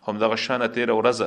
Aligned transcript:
همدغه 0.08 0.38
شانه 0.46 0.68
تیر 0.78 0.92
ورځ 0.96 1.22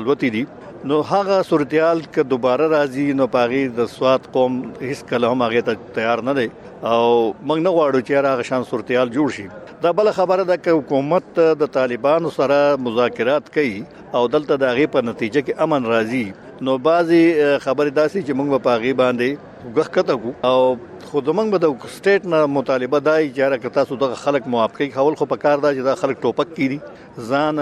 الوتی 0.00 0.30
دي 0.36 0.44
نو 0.86 0.98
هغه 1.06 1.36
صورتحال 1.46 2.00
ک 2.16 2.22
دوباره 2.32 2.66
راځي 2.72 3.06
نو 3.20 3.26
پاغي 3.30 3.62
د 3.78 3.86
سواد 3.94 4.26
قوم 4.34 4.58
هیڅ 4.80 5.00
کله 5.08 5.30
هم 5.32 5.42
هغه 5.46 5.62
ته 5.68 5.78
تیار 5.96 6.22
نه 6.28 6.34
دی 6.38 6.44
او 6.90 7.00
موږ 7.16 7.64
نه 7.66 7.72
غواړو 7.76 8.02
چې 8.04 8.20
هغه 8.20 8.46
شان 8.50 8.66
صورتحال 8.68 9.10
جوړ 9.16 9.34
شي 9.38 9.46
دا 9.86 9.92
بل 10.00 10.10
خبره 10.18 10.44
ده 10.50 10.56
ک 10.66 10.76
حکومت 10.80 11.40
د 11.64 11.72
طالبانو 11.78 12.30
سره 12.36 12.60
مذاکرات 12.88 13.50
کوي 13.58 13.80
او 14.20 14.22
دلته 14.36 14.60
د 14.64 14.70
هغه 14.74 14.92
په 14.94 15.06
نتیجه 15.10 15.44
کې 15.46 15.66
امن 15.66 15.90
راځي 15.94 16.24
نو 16.66 16.76
بازي 16.78 17.58
خبره 17.64 17.88
داسي 17.96 18.20
چې 18.22 18.34
موږ 18.38 18.58
په 18.62 18.78
غي 18.84 18.92
باندې 19.00 19.66
وګخته 19.66 20.14
کو 20.22 20.30
او 20.50 20.62
خود 21.10 21.28
موږ 21.38 21.52
به 21.54 21.60
د 21.64 21.72
سټیټ 21.96 22.24
نه 22.32 22.40
مطالبه 22.54 23.00
دای 23.08 23.26
چې 23.26 23.50
را 23.52 23.58
کتا 23.64 23.84
سو 23.90 23.98
د 24.00 24.14
خلک 24.22 24.48
موافقه 24.54 24.88
کول 24.96 25.18
خو 25.20 25.28
په 25.32 25.42
کار 25.44 25.60
دا 25.64 25.72
چې 25.76 25.86
د 25.88 26.00
خلک 26.00 26.18
ټوپک 26.24 26.50
کړي 26.56 27.28
ځان 27.32 27.60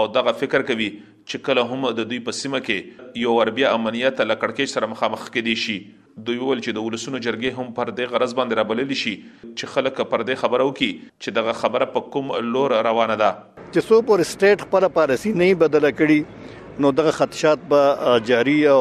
او 0.00 0.04
دغه 0.18 0.36
فکر 0.44 0.66
کوي 0.70 0.88
چې 1.00 1.42
کله 1.48 1.66
هم 1.72 1.90
د 2.00 2.06
دوی 2.14 2.22
په 2.30 2.36
سیمه 2.42 2.60
کې 2.70 3.24
یو 3.24 3.34
ور 3.38 3.52
بیا 3.60 3.72
امنیت 3.80 4.22
لکړکې 4.26 4.76
سره 4.80 4.92
مخامخ 4.94 5.26
کېدي 5.30 5.56
شي 5.66 5.76
دوی 6.20 6.38
ول 6.38 6.60
چې 6.62 6.76
د 6.78 6.86
ولسونو 6.86 7.18
جرګې 7.26 7.58
هم 7.60 7.74
پر 7.76 7.90
دې 7.98 8.08
غرض 8.14 8.34
باندې 8.38 8.58
رابلل 8.60 8.96
شي 9.02 9.12
چې 9.26 9.72
خلک 9.74 10.00
پر 10.14 10.24
دې 10.30 10.40
خبرو 10.42 10.66
کې 10.70 11.06
چې 11.22 11.36
دغه 11.38 11.54
خبره 11.60 11.88
په 11.94 12.10
کوم 12.16 12.32
لور 12.56 12.74
روانه 12.88 13.16
ده 13.22 13.30
چې 13.44 13.88
سو 13.88 14.00
پر 14.10 14.24
سټیټ 14.32 14.66
خپل 14.68 14.86
پالیسی 14.98 15.32
نه 15.42 15.48
بدله 15.62 15.92
کړي 16.00 16.82
نو 16.84 16.90
دغه 16.98 17.14
خدشات 17.20 17.64
به 17.72 18.18
جاری 18.32 18.58
او 18.74 18.80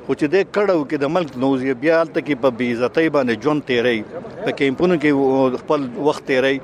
خو 0.07 0.15
چې 0.21 0.31
د 0.35 0.45
کډو 0.57 0.77
کې 0.91 0.99
د 1.03 1.11
ملک 1.15 1.33
نوځي 1.45 1.75
بیا 1.85 1.99
تل 2.13 2.23
کې 2.27 2.43
په 2.45 2.53
بی 2.61 2.69
عزتۍ 2.75 3.11
باندې 3.17 3.43
جون 3.45 3.61
تیري 3.71 4.45
په 4.45 4.55
کیمپونو 4.61 4.99
کې 5.03 5.63
خپل 5.65 5.85
وخت 6.09 6.27
تیري 6.31 6.55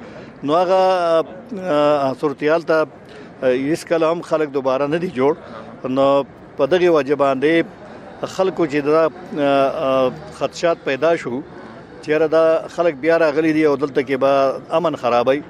نو 0.50 0.60
هغه 0.60 2.14
صورتيال 2.22 2.66
ته 2.70 3.52
اس 3.76 3.84
کلام 3.92 4.22
خلک 4.30 4.54
دوباره 4.56 4.90
نه 4.94 5.02
دی 5.04 5.10
جوړ 5.18 5.92
نو 5.98 6.06
په 6.60 6.70
دغه 6.74 6.94
واجبان 6.96 7.42
دی 7.46 7.54
خلکو 8.36 8.68
چې 8.74 9.38
دا 9.38 10.10
خدشات 10.40 10.84
پیدا 10.90 11.12
شو 11.24 11.34
چیرې 11.34 12.32
دا 12.36 12.44
خلک 12.76 13.00
بیا 13.06 13.18
راغلي 13.24 13.52
دي 13.58 13.64
او 13.72 13.76
دلته 13.84 14.06
کې 14.10 14.24
به 14.26 14.80
امن 14.80 15.00
خرابای 15.04 15.42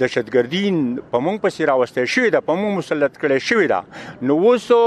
د 0.00 0.06
شتګردین 0.12 0.76
په 1.14 1.18
مونږ 1.24 1.40
په 1.44 1.48
سیر 1.54 1.70
واستي 1.80 2.04
شوی 2.12 2.30
د 2.34 2.42
په 2.44 2.54
مونږ 2.60 2.74
مسلط 2.80 3.18
کړي 3.22 3.38
شوی 3.48 3.66
دا 3.72 3.80
نو 4.28 4.36
وسو 4.44 4.78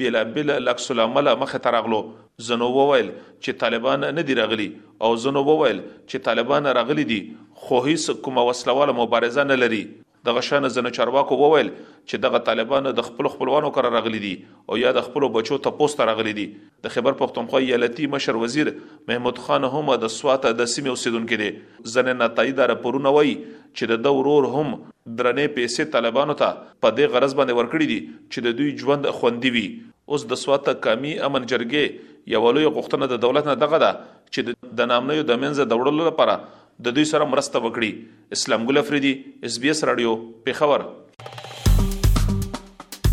بلا 0.00 0.22
بلا 0.38 0.56
لکس 0.68 0.90
العمل 0.94 1.30
مخه 1.42 1.62
ترغلو 1.66 2.00
زنو 2.48 2.70
وویل 2.78 3.10
چې 3.18 3.58
طالبان 3.64 4.06
نه 4.08 4.26
دی 4.30 4.38
راغلي 4.40 4.68
او 5.08 5.10
زنو 5.26 5.44
وویل 5.50 5.82
چې 5.82 6.24
طالبان 6.30 6.72
راغلي 6.80 7.06
دي 7.12 7.20
خو 7.66 7.84
هیڅ 7.88 8.18
کومه 8.28 8.48
وسلواله 8.50 8.96
مبارزه 9.02 9.46
نه 9.52 9.60
لري 9.64 9.82
دغه 10.24 10.40
شانه 10.48 10.68
زنه 10.72 10.90
چارواکو 10.96 11.36
وویل 11.38 11.68
چې 11.70 12.18
دغه 12.24 12.38
طالبان 12.48 12.86
د 13.00 13.04
خپل 13.08 13.26
خپلوانو 13.32 13.70
کار 13.78 13.88
راغلي 13.96 14.20
دي 14.24 14.30
او 14.68 14.78
یا 14.82 14.92
د 14.98 15.04
خپل 15.08 15.26
بچو 15.34 15.58
ته 15.66 15.76
پوسټ 15.80 16.06
راغلي 16.10 16.32
دي 16.38 16.46
د 16.86 16.94
خبر 16.94 17.16
پښتونخوا 17.22 17.60
یالتی 17.64 18.06
مشر 18.14 18.38
وزیر 18.44 18.70
محمود 19.10 19.42
خان 19.48 19.68
هم 19.74 19.98
د 20.06 20.12
سوات 20.16 20.48
د 20.48 20.70
سیمې 20.76 20.90
اوسیدونکو 20.96 21.40
دي 21.42 21.50
زنه 21.96 22.16
نتایي 22.22 22.56
دار 22.62 22.74
پرونه 22.86 23.14
وای 23.18 23.34
چې 23.34 23.92
د 23.92 24.02
دورور 24.08 24.48
هم 24.54 24.66
درنې 24.70 25.58
پیسې 25.58 25.92
طالبانو 25.98 26.38
ته 26.44 26.50
په 26.56 26.96
دې 26.98 27.16
غرض 27.16 27.38
باندې 27.40 27.60
ورکړي 27.60 27.92
دي 27.92 28.00
چې 28.08 28.48
د 28.48 28.58
دوی 28.62 28.72
ژوند 28.84 29.12
خوندي 29.20 29.54
وي 29.58 29.66
اوس 30.14 30.26
د 30.32 30.42
سوات 30.46 30.72
کمی 30.88 31.14
امن 31.30 31.48
جرګې 31.54 32.12
یو 32.36 32.44
لوی 32.56 32.66
غوښتنه 32.74 33.12
د 33.14 33.22
دولت 33.26 33.52
نه 33.52 33.58
دغه 33.66 33.78
ده 33.84 33.96
چې 34.34 34.74
د 34.80 34.90
نامنیو 34.94 35.30
د 35.32 35.40
منځ 35.44 35.70
د 35.72 35.82
وړلو 35.82 36.06
لپاره 36.12 36.63
د 36.82 36.88
دوی 36.98 37.04
سره 37.12 37.24
مرسته 37.32 37.60
وکړي 37.64 37.90
اسلام 38.36 38.66
ګل 38.70 38.78
افریدي 38.82 39.12
اس 39.48 39.58
بي 39.64 39.70
اس 39.72 39.82
رادیو 39.90 40.14
پیښور 40.48 40.86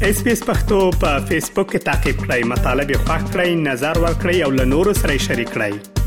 اس 0.09 0.23
پی 0.23 0.31
اس 0.31 0.43
پختو 0.45 0.79
په 1.05 1.19
فیسبوک 1.31 1.69
کې 1.71 1.79
تا 1.85 1.93
کې 2.03 2.25
پلی 2.25 2.43
مطلب 2.55 2.91
یو 2.97 3.01
فاک 3.07 3.31
کړئ 3.33 3.55
نظر 3.71 3.99
ور 4.05 4.13
کړی 4.21 4.37
او 4.49 4.53
له 4.59 4.65
نورو 4.75 4.93
سره 5.05 5.17
شریک 5.31 5.53
کړئ 5.57 5.99